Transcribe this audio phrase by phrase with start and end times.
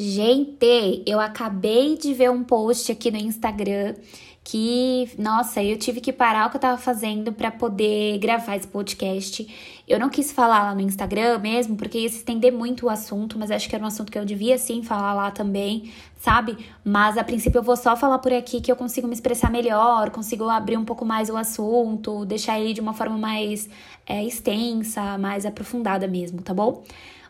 [0.00, 3.94] Gente, eu acabei de ver um post aqui no Instagram
[4.42, 8.66] que, nossa, eu tive que parar o que eu tava fazendo para poder gravar esse
[8.66, 9.46] podcast.
[9.86, 13.38] Eu não quis falar lá no Instagram mesmo, porque ia se estender muito o assunto,
[13.38, 16.56] mas acho que era um assunto que eu devia sim falar lá também, sabe?
[16.82, 20.08] Mas a princípio eu vou só falar por aqui que eu consigo me expressar melhor,
[20.08, 23.68] consigo abrir um pouco mais o assunto, deixar ele de uma forma mais
[24.06, 26.84] é, extensa, mais aprofundada mesmo, tá bom?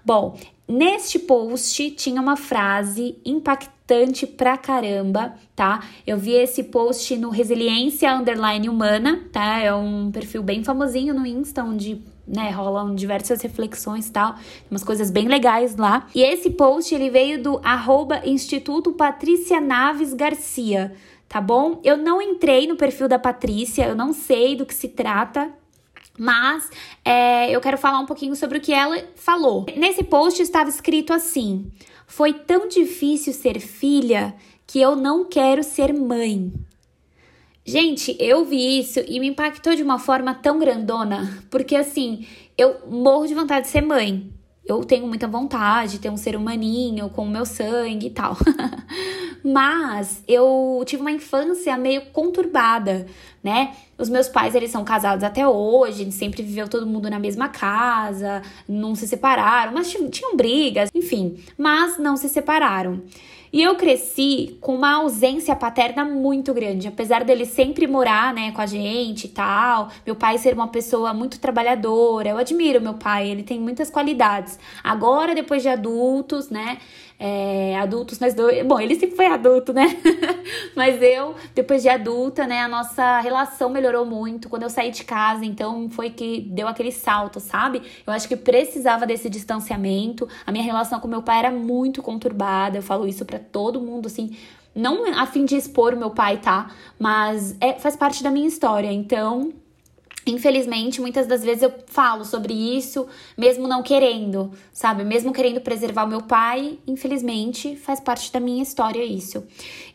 [0.04, 0.36] Bom,
[0.70, 5.82] neste post tinha uma frase impactante pra caramba, tá?
[6.06, 9.58] Eu vi esse post no Resiliência Underline Humana, tá?
[9.58, 14.36] É um perfil bem famosinho no Insta, onde né, rolam diversas reflexões e tal,
[14.70, 16.06] umas coisas bem legais lá.
[16.14, 20.94] E esse post, ele veio do arroba Instituto Patrícia Naves Garcia,
[21.28, 21.80] tá bom?
[21.82, 25.50] Eu não entrei no perfil da Patrícia, eu não sei do que se trata,
[26.18, 26.70] mas
[27.04, 29.66] é, eu quero falar um pouquinho sobre o que ela falou.
[29.76, 31.70] Nesse post estava escrito assim:
[32.06, 34.34] Foi tão difícil ser filha
[34.66, 36.52] que eu não quero ser mãe.
[37.64, 42.26] Gente, eu vi isso e me impactou de uma forma tão grandona, porque assim,
[42.56, 44.30] eu morro de vontade de ser mãe.
[44.64, 48.36] Eu tenho muita vontade de ter um ser humaninho com o meu sangue e tal.
[49.42, 53.06] Mas eu tive uma infância meio conturbada,
[53.42, 53.74] né?
[53.96, 58.42] Os meus pais, eles são casados até hoje, sempre viveu todo mundo na mesma casa,
[58.68, 63.02] não se separaram, mas tinham brigas, enfim, mas não se separaram.
[63.52, 68.60] E eu cresci com uma ausência paterna muito grande, apesar dele sempre morar, né, com
[68.60, 69.88] a gente e tal.
[70.06, 72.28] Meu pai ser uma pessoa muito trabalhadora.
[72.28, 74.56] Eu admiro meu pai, ele tem muitas qualidades.
[74.84, 76.78] Agora, depois de adultos, né,
[77.22, 78.66] é, adultos, dois.
[78.66, 79.94] Bom, ele sempre foi adulto, né?
[80.74, 84.48] Mas eu, depois de adulta, né, a nossa relação melhorou muito.
[84.48, 87.82] Quando eu saí de casa, então foi que deu aquele salto, sabe?
[88.06, 90.26] Eu acho que precisava desse distanciamento.
[90.46, 92.78] A minha relação com meu pai era muito conturbada.
[92.78, 94.34] Eu falo isso para todo mundo, assim.
[94.74, 96.70] Não a fim de expor o meu pai, tá?
[96.98, 98.90] Mas é, faz parte da minha história.
[98.90, 99.52] Então,
[100.30, 105.04] Infelizmente, muitas das vezes eu falo sobre isso, mesmo não querendo, sabe?
[105.04, 109.44] Mesmo querendo preservar o meu pai, infelizmente faz parte da minha história isso.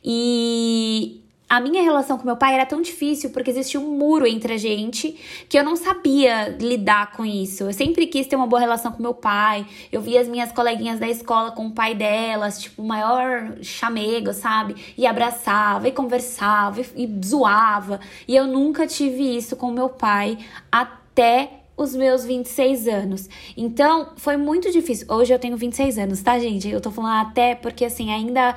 [0.03, 1.24] E
[1.55, 4.57] a minha relação com meu pai era tão difícil porque existia um muro entre a
[4.57, 5.17] gente
[5.47, 7.63] que eu não sabia lidar com isso.
[7.63, 9.65] Eu sempre quis ter uma boa relação com meu pai.
[9.89, 14.33] Eu via as minhas coleguinhas da escola com o pai delas, tipo, o maior chamego,
[14.33, 14.75] sabe?
[14.97, 18.01] E abraçava, e conversava, e, e zoava.
[18.27, 20.37] E eu nunca tive isso com meu pai
[20.69, 23.29] até os meus 26 anos.
[23.55, 25.05] Então, foi muito difícil.
[25.09, 26.69] Hoje eu tenho 26 anos, tá, gente?
[26.69, 28.55] Eu tô falando até porque, assim, ainda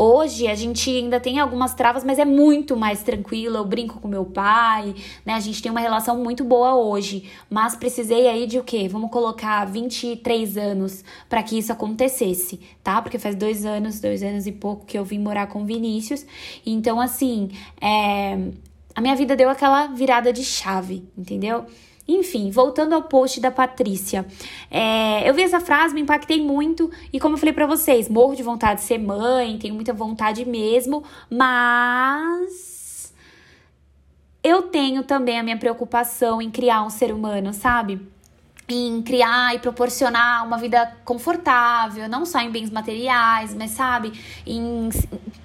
[0.00, 3.56] Hoje a gente ainda tem algumas travas, mas é muito mais tranquilo.
[3.56, 4.94] Eu brinco com meu pai,
[5.26, 5.34] né?
[5.34, 8.88] A gente tem uma relação muito boa hoje, mas precisei aí de o quê?
[8.88, 13.02] Vamos colocar 23 anos para que isso acontecesse, tá?
[13.02, 16.24] Porque faz dois anos, dois anos e pouco que eu vim morar com Vinícius.
[16.64, 18.38] Então, assim, é...
[18.94, 21.66] a minha vida deu aquela virada de chave, entendeu?
[22.08, 24.26] Enfim, voltando ao post da Patrícia.
[24.70, 26.90] É, eu vi essa frase, me impactei muito.
[27.12, 30.46] E como eu falei para vocês, morro de vontade de ser mãe, tenho muita vontade
[30.46, 33.12] mesmo, mas.
[34.42, 38.00] Eu tenho também a minha preocupação em criar um ser humano, sabe?
[38.68, 44.12] em criar e proporcionar uma vida confortável, não só em bens materiais, mas sabe,
[44.46, 44.90] em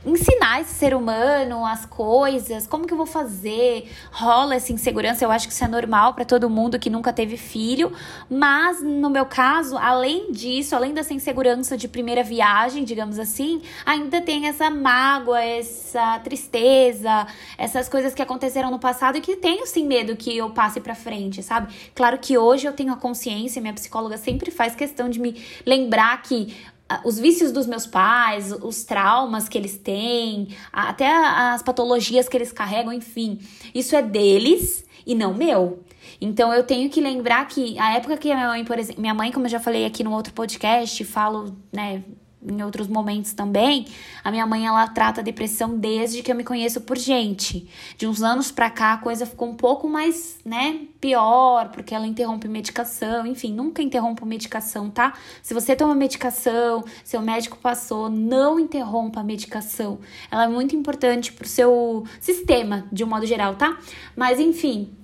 [0.06, 3.90] ensinar esse ser humano as coisas, como que eu vou fazer?
[4.12, 7.38] Rola essa insegurança, eu acho que isso é normal para todo mundo que nunca teve
[7.38, 7.92] filho,
[8.30, 14.22] mas no meu caso, além disso, além dessa insegurança de primeira viagem, digamos assim, ainda
[14.22, 17.26] tem essa mágoa, essa tristeza,
[17.58, 20.96] essas coisas que aconteceram no passado e que tenho sim medo que eu passe para
[20.96, 21.74] frente, sabe?
[21.96, 26.22] Claro que hoje eu tenho a consciência, minha psicóloga sempre faz questão de me lembrar
[26.22, 26.56] que
[27.04, 32.52] os vícios dos meus pais, os traumas que eles têm, até as patologias que eles
[32.52, 33.40] carregam, enfim,
[33.74, 35.84] isso é deles e não meu.
[36.20, 39.14] Então eu tenho que lembrar que a época que a minha mãe, por exemplo, minha
[39.14, 42.04] mãe, como eu já falei aqui no outro podcast, falo, né,
[42.48, 43.86] em outros momentos também,
[44.24, 47.68] a minha mãe ela trata a depressão desde que eu me conheço por gente.
[47.98, 52.08] De uns anos pra cá a coisa ficou um pouco mais, né, pior, porque ela
[52.08, 55.14] interrompe medicação, enfim, nunca interrompa medicação, tá?
[55.42, 60.00] Se você toma medicação, seu médico passou, não interrompa a medicação.
[60.32, 63.78] Ela é muito importante pro seu sistema, de um modo geral, tá?
[64.16, 64.96] Mas enfim,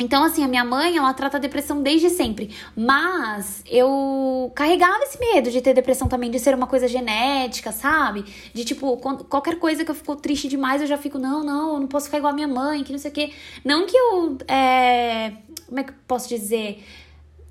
[0.00, 2.50] então, assim, a minha mãe, ela trata a depressão desde sempre.
[2.74, 8.24] Mas eu carregava esse medo de ter depressão também, de ser uma coisa genética, sabe?
[8.54, 11.80] De tipo, qualquer coisa que eu fico triste demais, eu já fico, não, não, eu
[11.80, 13.32] não posso ficar igual a minha mãe, que não sei o quê.
[13.64, 14.38] Não que eu.
[14.48, 15.32] É...
[15.66, 16.82] Como é que eu posso dizer?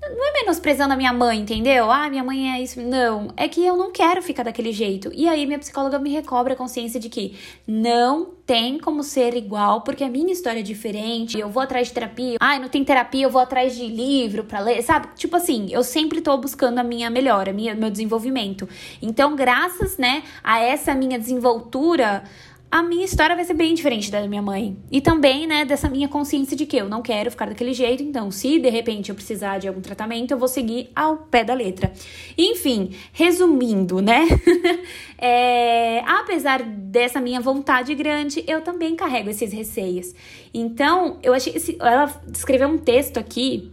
[0.08, 1.90] Não é menosprezando a minha mãe, entendeu?
[1.90, 2.80] Ah, minha mãe é isso.
[2.80, 5.10] Não, é que eu não quero ficar daquele jeito.
[5.14, 7.36] E aí minha psicóloga me recobra a consciência de que
[7.66, 11.38] não tem como ser igual, porque a minha história é diferente.
[11.38, 12.36] Eu vou atrás de terapia.
[12.40, 15.08] Ah, não tem terapia, eu vou atrás de livro para ler, sabe?
[15.16, 18.68] Tipo assim, eu sempre tô buscando a minha melhora, minha, meu desenvolvimento.
[19.02, 22.24] Então, graças, né, a essa minha desenvoltura,
[22.70, 24.76] a minha história vai ser bem diferente da minha mãe.
[24.92, 28.30] E também, né, dessa minha consciência de que eu não quero ficar daquele jeito, então,
[28.30, 31.92] se de repente eu precisar de algum tratamento, eu vou seguir ao pé da letra.
[32.38, 34.28] Enfim, resumindo, né?
[35.18, 40.14] é, apesar dessa minha vontade grande, eu também carrego esses receios.
[40.54, 41.52] Então, eu achei.
[41.56, 43.72] Esse, ela escreveu um texto aqui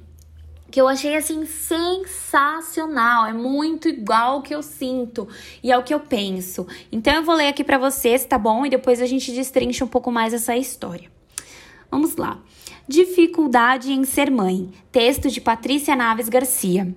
[0.70, 5.28] que eu achei assim sensacional, é muito igual ao que eu sinto
[5.64, 6.68] e ao que eu penso.
[6.92, 8.66] Então eu vou ler aqui para vocês, tá bom?
[8.66, 11.10] E depois a gente destrincha um pouco mais essa história.
[11.90, 12.40] Vamos lá.
[12.88, 14.70] Dificuldade em ser mãe.
[14.92, 16.94] Texto de Patrícia Naves Garcia.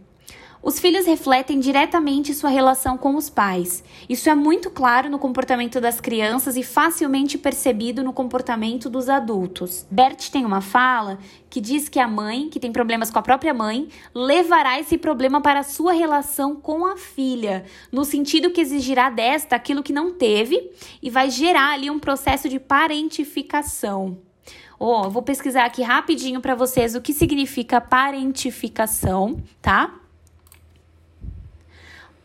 [0.63, 3.83] Os filhos refletem diretamente sua relação com os pais.
[4.07, 9.87] Isso é muito claro no comportamento das crianças e facilmente percebido no comportamento dos adultos.
[9.91, 11.19] Bert tem uma fala
[11.49, 15.41] que diz que a mãe, que tem problemas com a própria mãe, levará esse problema
[15.41, 20.13] para a sua relação com a filha, no sentido que exigirá desta aquilo que não
[20.13, 20.73] teve
[21.03, 24.19] e vai gerar ali um processo de parentificação.
[24.79, 30.00] Oh, vou pesquisar aqui rapidinho para vocês o que significa parentificação, tá?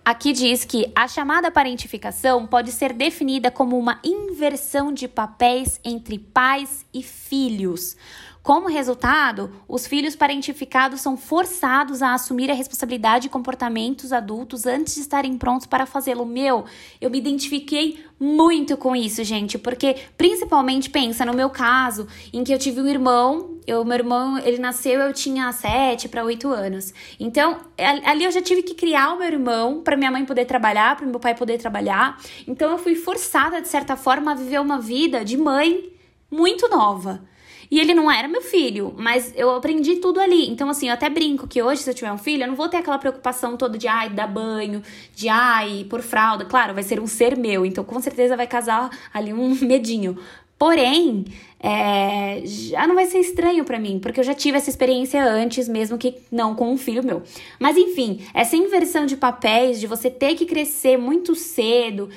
[0.06, 6.20] Aqui diz que a chamada parentificação pode ser definida como uma inversão de papéis entre
[6.20, 7.98] pais e filhos.
[8.46, 14.94] Como resultado, os filhos parentificados são forçados a assumir a responsabilidade de comportamentos adultos antes
[14.94, 16.28] de estarem prontos para fazê-lo.
[16.28, 16.64] Meu,
[17.02, 22.54] eu me identifiquei muito com isso, gente, porque principalmente pensa no meu caso, em que
[22.54, 26.94] eu tive um irmão, eu, meu irmão, ele nasceu, eu tinha 7 para 8 anos.
[27.20, 27.58] Então,
[28.06, 31.08] ali eu já tive que criar o meu irmão para minha mãe poder trabalhar, para
[31.08, 32.22] meu pai poder trabalhar.
[32.48, 35.92] Então, eu fui forçada de certa forma a viver uma vida de mãe
[36.30, 37.24] muito nova.
[37.70, 40.50] E ele não era meu filho, mas eu aprendi tudo ali.
[40.50, 42.70] Então, assim, eu até brinco que hoje, se eu tiver um filho, eu não vou
[42.70, 44.82] ter aquela preocupação toda de, ai, dar banho,
[45.16, 46.46] de, ai, por fralda.
[46.46, 50.18] Claro, vai ser um ser meu, então com certeza vai casar ali um medinho.
[50.58, 51.26] Porém,
[51.60, 55.68] é, já não vai ser estranho para mim, porque eu já tive essa experiência antes,
[55.68, 57.24] mesmo que não com um filho meu.
[57.60, 62.10] Mas enfim, essa inversão de papéis, de você ter que crescer muito cedo,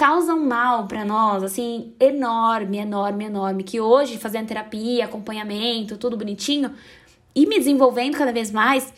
[0.00, 3.62] causam mal para nós, assim, enorme, enorme, enorme.
[3.62, 6.72] Que hoje, fazendo terapia, acompanhamento, tudo bonitinho,
[7.34, 8.90] e me desenvolvendo cada vez mais,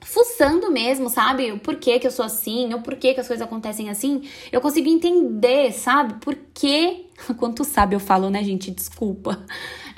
[0.00, 1.50] fuçando mesmo, sabe?
[1.50, 4.88] O porquê que eu sou assim, o porquê que as coisas acontecem assim, eu consigo
[4.88, 6.14] entender, sabe?
[6.20, 7.06] Por que.
[7.36, 8.70] Quanto sabe eu falo, né, gente?
[8.70, 9.44] Desculpa.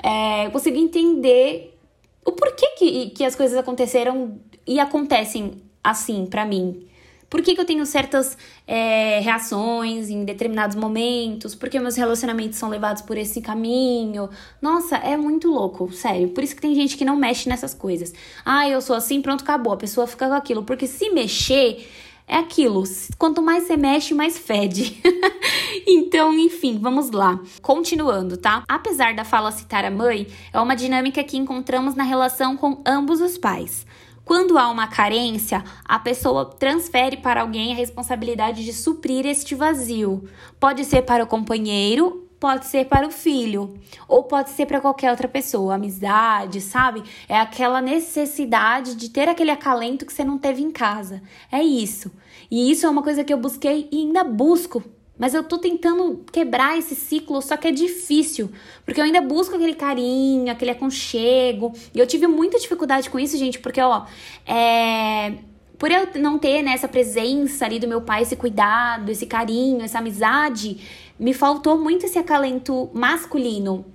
[0.01, 1.77] É, eu consigo entender
[2.25, 6.87] o porquê que, que as coisas aconteceram e acontecem assim para mim.
[7.31, 8.37] Por que, que eu tenho certas
[8.67, 11.55] é, reações em determinados momentos?
[11.55, 14.29] Por que meus relacionamentos são levados por esse caminho?
[14.61, 16.27] Nossa, é muito louco, sério.
[16.27, 18.13] Por isso que tem gente que não mexe nessas coisas.
[18.43, 19.71] Ah, eu sou assim, pronto, acabou.
[19.71, 20.63] A pessoa fica com aquilo.
[20.63, 21.87] Porque se mexer,
[22.27, 22.83] é aquilo.
[23.17, 25.01] Quanto mais você mexe, mais fede.
[25.87, 27.39] então, enfim, vamos lá.
[27.61, 28.65] Continuando, tá?
[28.67, 33.21] Apesar da fala citar a mãe, é uma dinâmica que encontramos na relação com ambos
[33.21, 33.85] os pais.
[34.23, 40.29] Quando há uma carência, a pessoa transfere para alguém a responsabilidade de suprir este vazio.
[40.59, 45.11] Pode ser para o companheiro, pode ser para o filho, ou pode ser para qualquer
[45.11, 45.75] outra pessoa.
[45.75, 47.03] Amizade, sabe?
[47.27, 51.21] É aquela necessidade de ter aquele acalento que você não teve em casa.
[51.51, 52.11] É isso.
[52.49, 54.83] E isso é uma coisa que eu busquei e ainda busco
[55.21, 58.49] mas eu tô tentando quebrar esse ciclo, só que é difícil,
[58.83, 61.73] porque eu ainda busco aquele carinho, aquele aconchego.
[61.93, 64.07] E eu tive muita dificuldade com isso, gente, porque, ó,
[64.47, 65.33] é
[65.77, 69.83] por eu não ter né, essa presença ali do meu pai, esse cuidado, esse carinho,
[69.83, 70.79] essa amizade,
[71.19, 73.85] me faltou muito esse acalento masculino.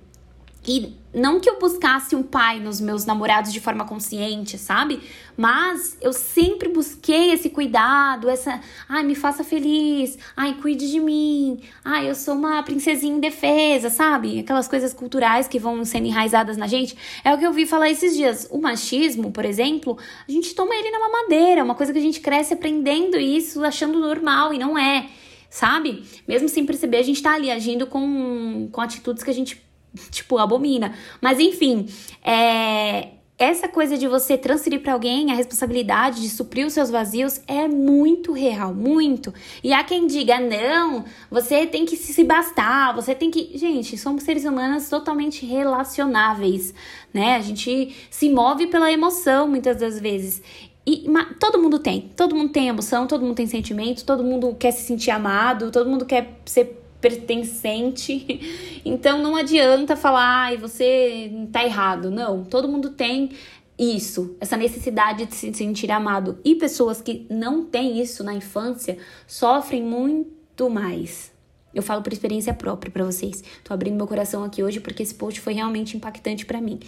[0.67, 4.99] E não que eu buscasse um pai nos meus namorados de forma consciente, sabe?
[5.37, 8.59] Mas eu sempre busquei esse cuidado, essa,
[8.89, 14.39] ai, me faça feliz, ai, cuide de mim, ai, eu sou uma princesinha indefesa, sabe?
[14.39, 16.97] Aquelas coisas culturais que vão sendo enraizadas na gente.
[17.23, 18.45] É o que eu vi falar esses dias.
[18.51, 19.97] O machismo, por exemplo,
[20.27, 23.99] a gente toma ele na mamadeira, uma coisa que a gente cresce aprendendo isso, achando
[23.99, 25.07] normal e não é
[25.49, 26.03] sabe?
[26.27, 29.65] Mesmo sem perceber, a gente tá ali agindo com, com atitudes que a gente
[30.11, 30.93] tipo, abomina.
[31.21, 31.87] Mas enfim,
[32.23, 37.39] é, essa coisa de você transferir para alguém a responsabilidade de suprir os seus vazios
[37.47, 39.31] é muito real, muito.
[39.63, 43.55] E há quem diga, não, você tem que se bastar, você tem que.
[43.55, 46.73] Gente, somos seres humanos totalmente relacionáveis,
[47.13, 47.35] né?
[47.35, 50.41] A gente se move pela emoção muitas das vezes.
[50.83, 51.05] E
[51.39, 52.09] todo mundo tem.
[52.15, 55.87] Todo mundo tem emoção, todo mundo tem sentimento, todo mundo quer se sentir amado, todo
[55.87, 58.67] mundo quer ser pertencente.
[58.87, 62.09] Então não adianta falar, ai, você tá errado.
[62.09, 63.31] Não, todo mundo tem
[63.77, 66.39] isso, essa necessidade de se sentir amado.
[66.43, 71.33] E pessoas que não têm isso na infância sofrem muito mais.
[71.73, 73.43] Eu falo por experiência própria para vocês.
[73.63, 76.79] Tô abrindo meu coração aqui hoje porque esse post foi realmente impactante para mim.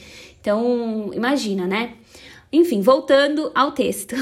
[0.41, 1.95] Então, imagina, né?
[2.51, 4.15] Enfim, voltando ao texto.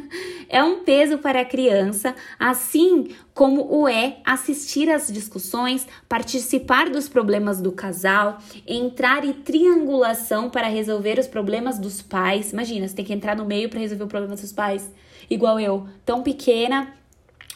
[0.48, 7.08] é um peso para a criança, assim como o é assistir às discussões, participar dos
[7.08, 12.52] problemas do casal, entrar em triangulação para resolver os problemas dos pais.
[12.52, 14.90] Imagina, você tem que entrar no meio para resolver o problema dos seus pais.
[15.28, 16.94] Igual eu, tão pequena,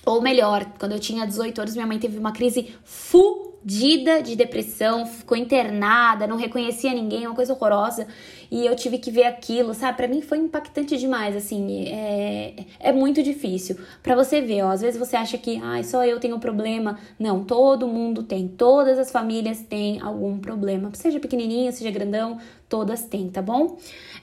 [0.04, 5.06] ou melhor, quando eu tinha 18 anos, minha mãe teve uma crise fudida de depressão,
[5.06, 8.06] ficou internada, não reconhecia ninguém, uma coisa horrorosa.
[8.50, 9.96] E eu tive que ver aquilo, sabe?
[9.96, 11.86] Para mim foi impactante demais, assim.
[11.88, 13.76] É, é muito difícil.
[14.02, 16.98] para você ver, ó, às vezes você acha que, ai, ah, só eu tenho problema.
[17.18, 18.48] Não, todo mundo tem.
[18.48, 20.90] Todas as famílias têm algum problema.
[20.94, 22.38] Seja pequenininho, seja grandão,
[22.68, 23.76] todas têm, tá bom?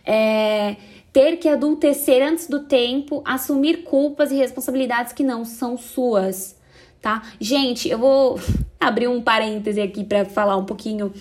[0.06, 0.76] É
[1.16, 6.58] ter que adultecer antes do tempo, assumir culpas e responsabilidades que não são suas,
[7.02, 7.22] tá?
[7.40, 8.38] Gente, eu vou
[8.78, 11.14] abrir um parêntese aqui para falar um pouquinho.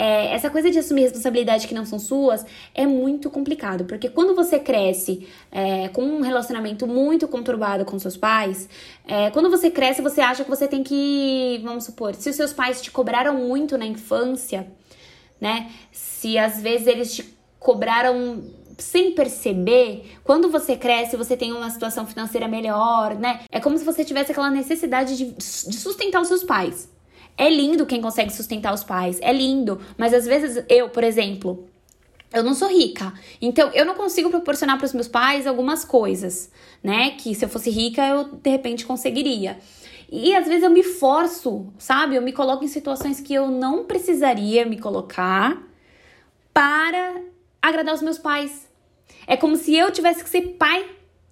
[0.00, 4.32] É, essa coisa de assumir responsabilidades que não são suas é muito complicado, porque quando
[4.32, 8.68] você cresce é, com um relacionamento muito conturbado com seus pais,
[9.04, 12.52] é, quando você cresce, você acha que você tem que, vamos supor, se os seus
[12.52, 14.68] pais te cobraram muito na infância,
[15.40, 15.68] né?
[15.90, 18.44] Se às vezes eles te cobraram
[18.78, 23.40] sem perceber, quando você cresce, você tem uma situação financeira melhor, né?
[23.50, 26.88] É como se você tivesse aquela necessidade de, de sustentar os seus pais.
[27.38, 31.68] É lindo quem consegue sustentar os pais, é lindo, mas às vezes eu, por exemplo,
[32.32, 36.50] eu não sou rica, então eu não consigo proporcionar para os meus pais algumas coisas,
[36.82, 37.12] né?
[37.12, 39.56] Que se eu fosse rica, eu de repente conseguiria.
[40.10, 42.16] E às vezes eu me forço, sabe?
[42.16, 45.62] Eu me coloco em situações que eu não precisaria me colocar
[46.52, 47.22] para
[47.62, 48.68] agradar os meus pais.
[49.26, 50.84] É como se eu tivesse que ser pai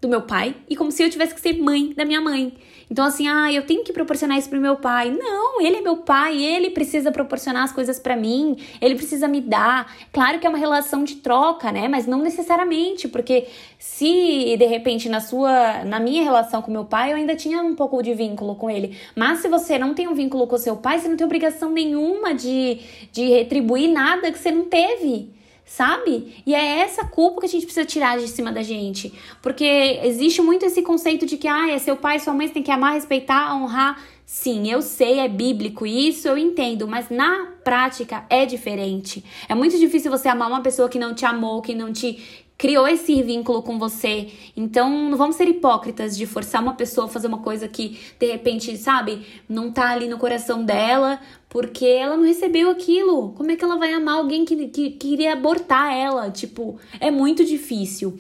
[0.07, 2.53] do meu pai e como se eu tivesse que ser mãe da minha mãe.
[2.89, 5.11] Então, assim, ah, eu tenho que proporcionar isso pro meu pai.
[5.11, 9.41] Não, ele é meu pai, ele precisa proporcionar as coisas para mim, ele precisa me
[9.41, 9.93] dar.
[10.13, 11.89] Claro que é uma relação de troca, né?
[11.89, 17.13] Mas não necessariamente, porque se de repente na sua, na minha relação com meu pai,
[17.13, 18.97] eu ainda tinha um pouco de vínculo com ele.
[19.17, 22.35] Mas se você não tem um vínculo com seu pai, você não tem obrigação nenhuma
[22.35, 22.79] de,
[23.11, 25.35] de retribuir nada que você não teve
[25.67, 26.43] sabe?
[26.47, 29.13] E é essa culpa que a gente precisa tirar de cima da gente.
[29.43, 32.63] Porque existe muito esse conceito de que, ah, é seu pai, sua mãe, você tem
[32.63, 34.01] que amar, respeitar, honrar.
[34.25, 39.25] Sim, eu sei, é bíblico, isso eu entendo, mas na prática é diferente.
[39.49, 42.89] É muito difícil você amar uma pessoa que não te amou, que não te criou
[42.89, 44.29] esse vínculo com você.
[44.57, 48.27] Então, não vamos ser hipócritas de forçar uma pessoa a fazer uma coisa que, de
[48.27, 53.33] repente, sabe, não tá ali no coração dela, porque ela não recebeu aquilo.
[53.33, 56.31] Como é que ela vai amar alguém que, que, que queria abortar ela?
[56.31, 58.19] Tipo, é muito difícil.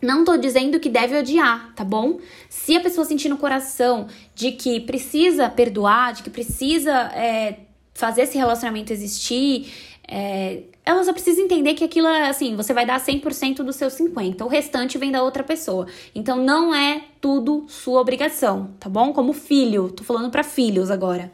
[0.00, 2.20] Não tô dizendo que deve odiar, tá bom?
[2.50, 7.60] Se a pessoa sentir no coração de que precisa perdoar, de que precisa é,
[7.94, 9.72] fazer esse relacionamento existir,
[10.08, 13.88] é, ela só precisa entender que aquilo é assim, você vai dar 100% do seu
[13.88, 15.86] 50%, o restante vem da outra pessoa.
[16.14, 19.12] Então não é tudo sua obrigação, tá bom?
[19.12, 21.32] Como filho, tô falando para filhos agora,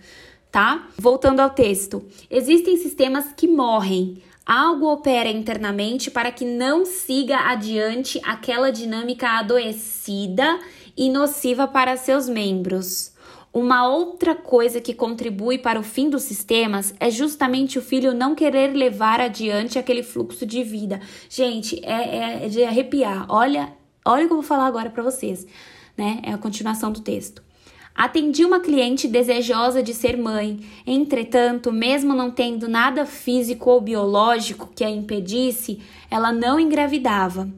[0.51, 0.89] tá?
[0.97, 2.03] Voltando ao texto.
[2.31, 4.23] Existem sistemas que morrem.
[4.45, 10.59] Algo opera internamente para que não siga adiante aquela dinâmica adoecida
[10.97, 13.12] e nociva para seus membros.
[13.53, 18.35] Uma outra coisa que contribui para o fim dos sistemas é justamente o filho não
[18.35, 21.01] querer levar adiante aquele fluxo de vida.
[21.29, 23.27] Gente, é, é de arrepiar.
[23.29, 23.71] Olha,
[24.07, 25.47] olha o que eu vou falar agora para vocês,
[25.95, 26.21] né?
[26.23, 27.43] É a continuação do texto.
[27.95, 34.71] Atendi uma cliente desejosa de ser mãe, entretanto, mesmo não tendo nada físico ou biológico
[34.75, 35.79] que a impedisse,
[36.11, 37.51] ela não engravidava.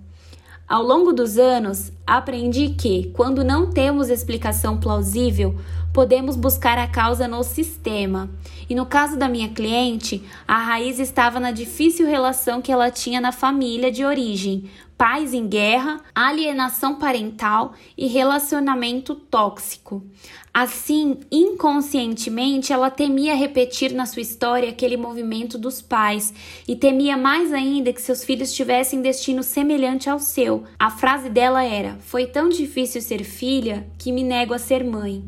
[0.67, 5.55] Ao longo dos anos, aprendi que, quando não temos explicação plausível,
[5.95, 8.29] podemos buscar a causa no sistema.
[8.69, 13.21] E no caso da minha cliente, a raiz estava na difícil relação que ela tinha
[13.21, 20.03] na família de origem, pais em guerra, alienação parental e relacionamento tóxico.
[20.53, 26.35] Assim, inconscientemente, ela temia repetir na sua história aquele movimento dos pais
[26.67, 30.65] e temia mais ainda que seus filhos tivessem destino semelhante ao seu.
[30.77, 35.23] A frase dela era: Foi tão difícil ser filha que me nego a ser mãe.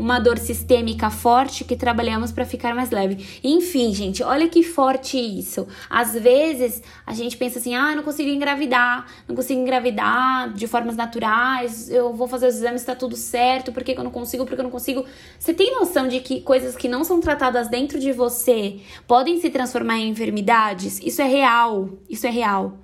[0.00, 3.38] Uma dor sistêmica forte que trabalhamos para ficar mais leve.
[3.44, 5.68] Enfim, gente, olha que forte isso.
[5.90, 10.96] Às vezes a gente pensa assim: ah, não consigo engravidar, não consigo engravidar de formas
[10.96, 14.46] naturais, eu vou fazer os exames, tá tudo certo, por que, que eu não consigo,
[14.46, 15.04] por que eu não consigo.
[15.38, 19.50] Você tem noção de que coisas que não são tratadas dentro de você podem se
[19.50, 20.98] transformar em enfermidades?
[21.00, 22.78] Isso é real, isso é real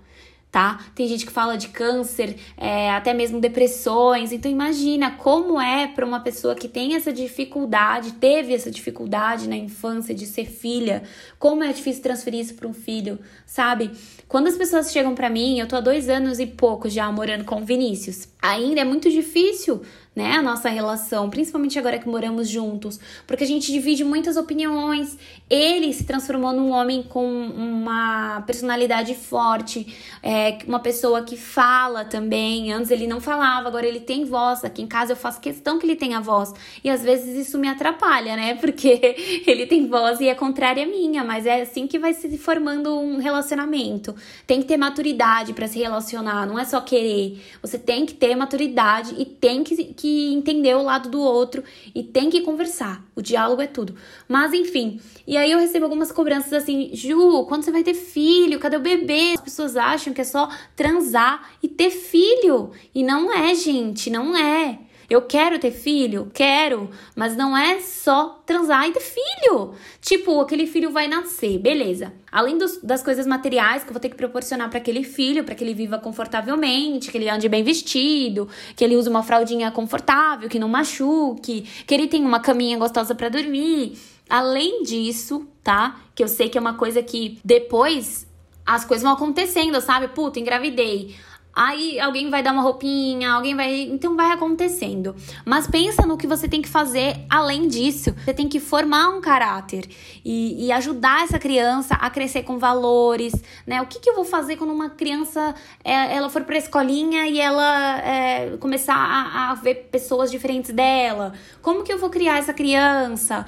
[0.57, 0.81] tá?
[0.95, 4.33] Tem gente que fala de câncer, é, até mesmo depressões.
[4.33, 9.55] Então imagina como é para uma pessoa que tem essa dificuldade, teve essa dificuldade na
[9.55, 11.03] infância de ser filha,
[11.39, 13.91] como é difícil transferir isso para um filho, sabe?
[14.27, 17.45] Quando as pessoas chegam para mim, eu tô há dois anos e pouco já morando
[17.45, 18.27] com o Vinícius.
[18.41, 19.83] Ainda é muito difícil
[20.17, 25.19] né, a nossa relação, principalmente agora que moramos juntos, porque a gente divide muitas opiniões.
[25.49, 32.73] Ele se transformou num homem com uma personalidade forte, é, uma pessoa que fala também.
[32.73, 34.65] Antes ele não falava, agora ele tem voz.
[34.65, 37.69] Aqui em casa eu faço questão que ele tenha voz, e às vezes isso me
[37.69, 41.99] atrapalha, né, porque ele tem voz e é contrária à minha, mas é assim que
[41.99, 44.15] vai se formando um relacionamento.
[44.47, 47.45] Tem que ter maturidade para se relacionar, não é só querer.
[47.61, 51.65] Você tem que ter maturidade e tem que, que que entender o lado do outro
[51.93, 53.05] e tem que conversar.
[53.17, 53.97] O diálogo é tudo.
[54.29, 58.61] Mas enfim, e aí eu recebo algumas cobranças assim: Ju, quando você vai ter filho?
[58.61, 59.33] Cadê o bebê?
[59.35, 62.71] As pessoas acham que é só transar e ter filho.
[62.95, 64.79] E não é, gente, não é.
[65.09, 66.31] Eu quero ter filho?
[66.35, 69.75] Quero, mas não é só transar e ter filho.
[70.01, 72.13] Tipo, aquele filho vai nascer, beleza.
[72.31, 75.55] Além dos, das coisas materiais que eu vou ter que proporcionar para aquele filho, para
[75.55, 80.49] que ele viva confortavelmente, que ele ande bem vestido, que ele use uma fraldinha confortável,
[80.49, 83.99] que não machuque, que ele tenha uma caminha gostosa para dormir.
[84.29, 86.01] Além disso, tá?
[86.15, 88.27] Que eu sei que é uma coisa que depois
[88.67, 90.09] as coisas vão acontecendo, sabe?
[90.09, 91.15] Puta, engravidei.
[91.57, 93.81] Aí alguém vai dar uma roupinha, alguém vai.
[93.81, 95.17] Então vai acontecendo.
[95.43, 98.15] Mas pensa no que você tem que fazer além disso.
[98.23, 99.89] Você tem que formar um caráter
[100.23, 103.33] e, e ajudar essa criança a crescer com valores,
[103.67, 103.81] né?
[103.81, 107.41] O que, que eu vou fazer quando uma criança é, ela for pra escolinha e
[107.41, 111.33] ela é, começar a, a ver pessoas diferentes dela?
[111.63, 113.47] Como que eu vou criar essa criança?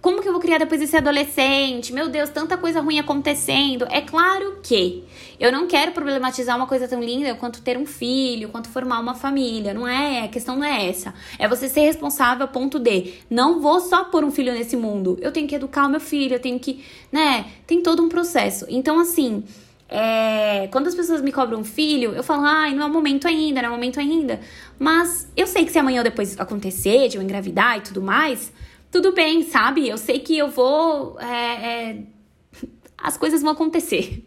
[0.00, 1.92] Como que eu vou criar depois esse adolescente?
[1.92, 3.86] Meu Deus, tanta coisa ruim acontecendo.
[3.90, 5.04] É claro que
[5.38, 9.14] eu não quero problematizar uma coisa tão linda quanto ter um filho, quanto formar uma
[9.14, 9.74] família.
[9.74, 11.12] Não é, a questão não é essa.
[11.38, 15.18] É você ser responsável a ponto de não vou só pôr um filho nesse mundo.
[15.20, 17.44] Eu tenho que educar o meu filho, eu tenho que, né?
[17.66, 18.64] Tem todo um processo.
[18.70, 19.44] Então, assim,
[19.86, 23.28] é, quando as pessoas me cobram um filho, eu falo, ai, não é o momento
[23.28, 24.40] ainda, não é o momento ainda.
[24.78, 28.50] Mas eu sei que se amanhã ou depois acontecer, de eu engravidar e tudo mais,
[28.90, 29.88] tudo bem, sabe?
[29.88, 31.18] Eu sei que eu vou.
[31.20, 32.02] É, é,
[32.98, 34.26] as coisas vão acontecer.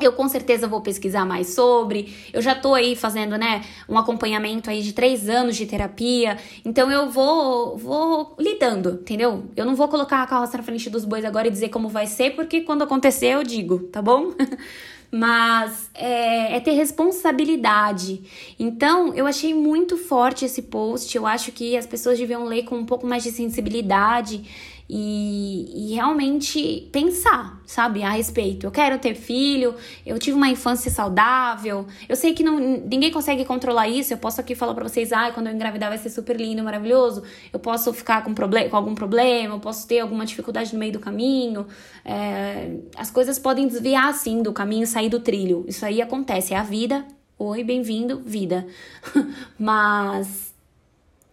[0.00, 2.12] Eu com certeza vou pesquisar mais sobre.
[2.32, 6.38] Eu já tô aí fazendo, né, um acompanhamento aí de três anos de terapia.
[6.64, 9.44] Então eu vou, vou lidando, entendeu?
[9.54, 12.06] Eu não vou colocar a carroça na frente dos bois agora e dizer como vai
[12.06, 14.32] ser, porque quando acontecer eu digo, tá bom?
[15.14, 18.22] mas é, é, ter responsabilidade.
[18.58, 21.14] Então, eu achei muito forte esse post.
[21.14, 24.42] Eu acho que as pessoas deviam ler com um pouco mais de sensibilidade
[24.88, 28.66] e, e, realmente pensar, sabe, a respeito.
[28.66, 31.86] Eu quero ter filho, eu tive uma infância saudável.
[32.08, 34.12] Eu sei que não, ninguém consegue controlar isso.
[34.12, 37.22] Eu posso aqui falar para vocês, ah, quando eu engravidar vai ser super lindo, maravilhoso.
[37.52, 40.92] Eu posso ficar com, problem com algum problema, eu posso ter alguma dificuldade no meio
[40.92, 41.66] do caminho.
[42.04, 45.64] É, as coisas podem desviar assim do caminho, sair do trilho.
[45.66, 47.04] Isso aí acontece, é a vida.
[47.38, 48.66] Oi, bem-vindo, vida.
[49.58, 50.51] Mas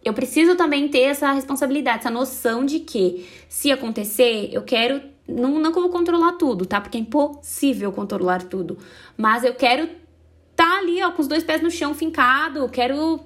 [0.04, 5.02] eu preciso também ter essa responsabilidade, essa noção de que se acontecer, eu quero.
[5.28, 6.82] Não, não como controlar tudo, tá?
[6.82, 8.80] Porque é impossível controlar tudo.
[9.16, 9.88] Mas eu quero
[10.56, 12.68] tá ali, ó, com os dois pés no chão, fincado.
[12.68, 13.20] quero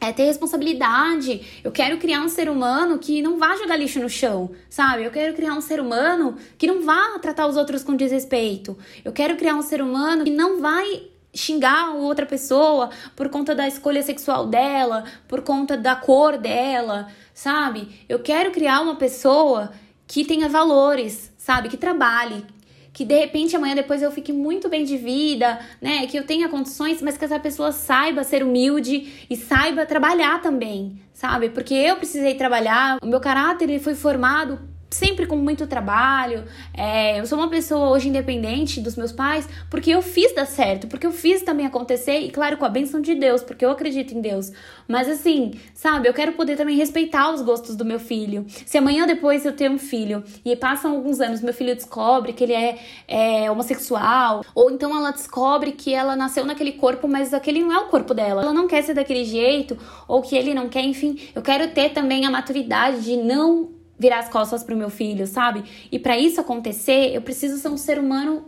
[0.00, 1.60] é, ter responsabilidade.
[1.62, 5.04] Eu quero criar um ser humano que não vá jogar lixo no chão, sabe?
[5.04, 8.76] Eu quero criar um ser humano que não vá tratar os outros com desrespeito.
[9.04, 13.68] Eu quero criar um ser humano que não vai xingar outra pessoa por conta da
[13.68, 18.04] escolha sexual dela, por conta da cor dela, sabe?
[18.08, 19.70] Eu quero criar uma pessoa
[20.06, 21.68] que tenha valores, sabe?
[21.68, 22.44] Que trabalhe,
[22.92, 26.06] que de repente amanhã depois eu fique muito bem de vida, né?
[26.06, 31.00] Que eu tenha condições, mas que essa pessoa saiba ser humilde e saiba trabalhar também,
[31.12, 31.50] sabe?
[31.50, 34.58] Porque eu precisei trabalhar, o meu caráter ele foi formado
[34.96, 36.44] sempre com muito trabalho.
[36.74, 40.86] É, eu sou uma pessoa hoje independente dos meus pais porque eu fiz dar certo,
[40.86, 44.14] porque eu fiz também acontecer e, claro, com a benção de Deus, porque eu acredito
[44.14, 44.50] em Deus.
[44.88, 48.46] Mas assim, sabe, eu quero poder também respeitar os gostos do meu filho.
[48.64, 52.44] Se amanhã depois eu tenho um filho e passam alguns anos, meu filho descobre que
[52.44, 57.62] ele é, é homossexual, ou então ela descobre que ela nasceu naquele corpo, mas aquele
[57.62, 58.42] não é o corpo dela.
[58.42, 59.76] Ela não quer ser daquele jeito,
[60.08, 64.20] ou que ele não quer, enfim, eu quero ter também a maturidade de não virar
[64.20, 65.64] as costas pro meu filho, sabe?
[65.90, 68.44] E para isso acontecer, eu preciso ser um ser humano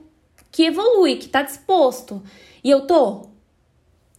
[0.51, 2.23] que evolui, que tá disposto.
[2.63, 3.29] E eu tô.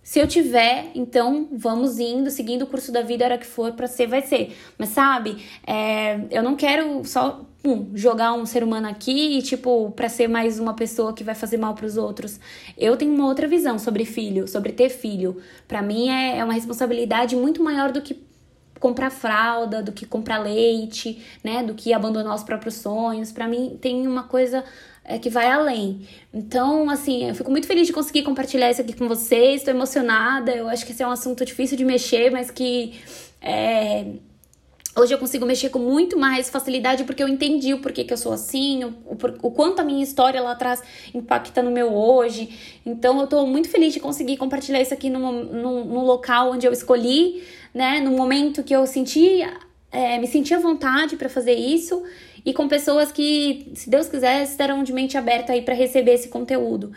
[0.01, 3.73] Se eu tiver, então vamos indo, seguindo o curso da vida, a hora que for
[3.73, 4.57] para ser, vai ser.
[4.75, 5.37] Mas sabe,
[5.67, 10.27] é, eu não quero só pum, jogar um ser humano aqui e, tipo, pra ser
[10.27, 12.39] mais uma pessoa que vai fazer mal para os outros.
[12.75, 15.37] Eu tenho uma outra visão sobre filho, sobre ter filho.
[15.67, 18.15] Para mim é, é uma responsabilidade muito maior do que
[18.79, 23.31] comprar fralda, do que comprar leite, né, do que abandonar os próprios sonhos.
[23.31, 24.63] Para mim tem uma coisa
[25.03, 26.07] é, que vai além.
[26.33, 29.61] Então, assim, eu fico muito feliz de conseguir compartilhar isso aqui com vocês.
[29.61, 30.51] Estou emocionada.
[30.51, 32.99] Eu acho que esse é um assunto difícil de mexer, mas que
[33.41, 34.05] é,
[34.99, 38.17] Hoje eu consigo mexer com muito mais facilidade porque eu entendi o porquê que eu
[38.17, 40.81] sou assim, o, o, quanto a minha história lá atrás
[41.13, 42.49] impacta no meu hoje.
[42.85, 46.67] Então eu tô muito feliz de conseguir compartilhar isso aqui num, num, num local onde
[46.67, 47.99] eu escolhi, né?
[47.99, 49.41] No momento que eu senti,
[49.91, 52.03] é, me senti à vontade para fazer isso
[52.45, 56.29] e com pessoas que, se Deus quiser, estarão de mente aberta aí para receber esse
[56.29, 56.91] conteúdo.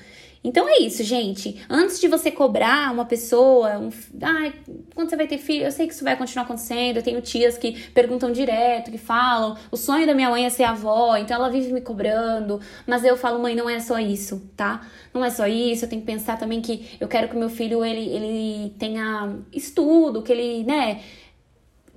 [0.44, 1.64] Então é isso, gente.
[1.70, 4.52] Antes de você cobrar uma pessoa, um, ah,
[4.92, 6.96] quando você vai ter filho, eu sei que isso vai continuar acontecendo.
[6.96, 10.64] Eu tenho tias que perguntam direto, que falam: o sonho da minha mãe é ser
[10.64, 12.60] avó, então ela vive me cobrando.
[12.86, 14.84] Mas eu falo, mãe, não é só isso, tá?
[15.14, 15.84] Não é só isso.
[15.84, 20.22] Eu tenho que pensar também que eu quero que meu filho ele, ele tenha estudo,
[20.22, 21.00] que ele, né?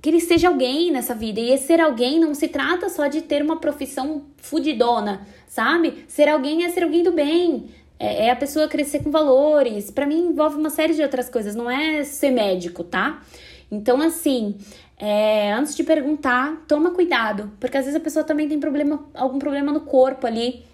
[0.00, 1.40] que ele seja alguém nessa vida.
[1.40, 6.04] E ser alguém não se trata só de ter uma profissão fudidona, sabe?
[6.06, 7.66] Ser alguém é ser alguém do bem,
[7.98, 9.90] é, é a pessoa crescer com valores.
[9.90, 13.22] Para mim envolve uma série de outras coisas, não é ser médico, tá?
[13.70, 14.56] Então, assim,
[14.98, 19.38] é, antes de perguntar, toma cuidado, porque às vezes a pessoa também tem problema, algum
[19.38, 20.64] problema no corpo ali.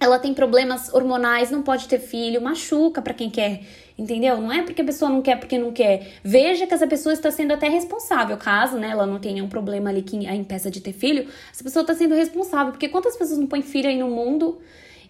[0.00, 3.62] Ela tem problemas hormonais, não pode ter filho, machuca para quem quer,
[3.96, 4.40] entendeu?
[4.40, 6.14] Não é porque a pessoa não quer porque não quer.
[6.24, 9.90] Veja que essa pessoa está sendo até responsável, caso né, ela não tenha um problema
[9.90, 13.38] ali que a impeça de ter filho, essa pessoa está sendo responsável, porque quantas pessoas
[13.38, 14.60] não põem filho aí no mundo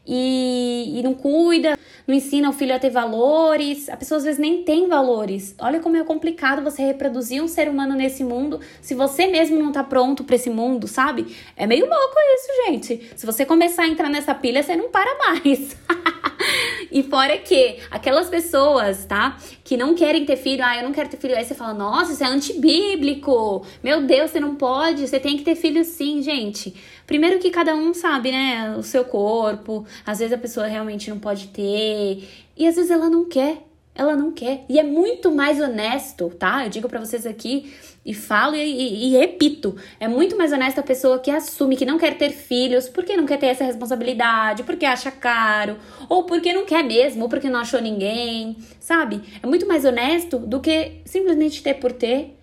[0.06, 3.88] e, e não cuida, não ensina o filho a ter valores.
[3.88, 5.54] A pessoa às vezes nem tem valores.
[5.58, 9.72] Olha como é complicado você reproduzir um ser humano nesse mundo se você mesmo não
[9.72, 11.36] tá pronto para esse mundo, sabe?
[11.56, 13.10] É meio louco isso, gente.
[13.16, 15.76] Se você começar a entrar nessa pilha, você não para mais.
[16.90, 19.38] e fora que aquelas pessoas, tá?
[19.62, 21.36] Que não querem ter filho, ah, eu não quero ter filho.
[21.36, 23.64] Aí você fala, nossa, isso é antibíblico.
[23.82, 26.74] Meu Deus, você não pode, você tem que ter filho sim, gente.
[27.12, 29.84] Primeiro que cada um sabe, né, o seu corpo.
[30.06, 32.26] Às vezes a pessoa realmente não pode ter.
[32.56, 33.58] E às vezes ela não quer.
[33.94, 34.64] Ela não quer.
[34.66, 36.64] E é muito mais honesto, tá?
[36.64, 37.70] Eu digo para vocês aqui
[38.02, 41.84] e falo e, e, e, repito: é muito mais honesto a pessoa que assume que
[41.84, 45.76] não quer ter filhos porque não quer ter essa responsabilidade, porque acha caro,
[46.08, 49.20] ou porque não quer mesmo, ou porque não achou ninguém, sabe?
[49.42, 52.38] É muito mais honesto do que simplesmente ter por ter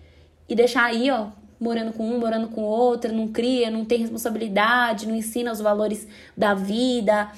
[0.48, 1.26] e deixar aí, ó,
[1.60, 6.08] morando com um, morando com outro, não cria, não tem responsabilidade, não ensina os valores
[6.36, 7.30] da vida.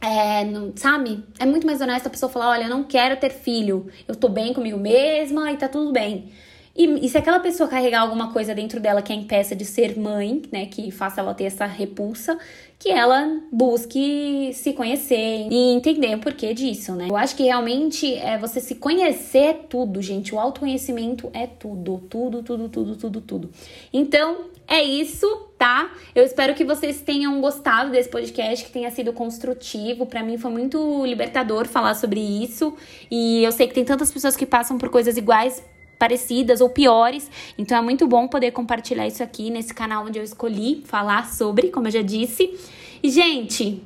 [0.00, 1.24] É, não, sabe?
[1.38, 4.28] É muito mais honesto a pessoa falar: olha, eu não quero ter filho, eu tô
[4.28, 6.30] bem comigo mesma e tá tudo bem.
[6.78, 9.98] E, e, se aquela pessoa carregar alguma coisa dentro dela que a impeça de ser
[9.98, 12.38] mãe, né, que faça ela ter essa repulsa,
[12.78, 17.08] que ela busque se conhecer e entender o porquê disso, né?
[17.10, 20.32] Eu acho que realmente é você se conhecer é tudo, gente.
[20.32, 23.50] O autoconhecimento é tudo, tudo, tudo, tudo, tudo, tudo.
[23.92, 25.26] Então, é isso,
[25.58, 25.90] tá?
[26.14, 30.06] Eu espero que vocês tenham gostado desse podcast, que tenha sido construtivo.
[30.06, 32.76] Para mim foi muito libertador falar sobre isso.
[33.10, 35.60] E eu sei que tem tantas pessoas que passam por coisas iguais
[35.98, 37.30] parecidas ou piores.
[37.56, 41.68] Então é muito bom poder compartilhar isso aqui nesse canal onde eu escolhi falar sobre,
[41.68, 42.58] como eu já disse.
[43.02, 43.82] E, gente,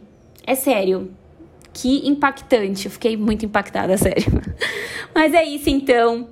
[0.47, 1.11] é sério.
[1.73, 2.87] Que impactante.
[2.87, 4.43] Eu fiquei muito impactada, sério.
[5.15, 6.29] Mas é isso então.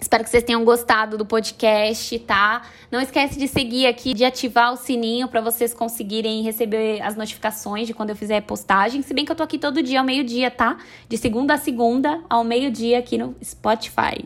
[0.00, 2.62] Espero que vocês tenham gostado do podcast, tá?
[2.90, 7.86] Não esquece de seguir aqui, de ativar o sininho para vocês conseguirem receber as notificações
[7.86, 9.02] de quando eu fizer postagem.
[9.02, 10.78] Se bem que eu tô aqui todo dia ao meio-dia, tá?
[11.08, 14.24] De segunda a segunda ao meio-dia aqui no Spotify.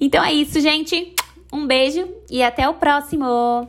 [0.00, 1.14] Então é isso, gente.
[1.52, 3.68] Um beijo e até o próximo.